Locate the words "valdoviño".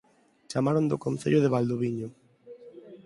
1.53-2.07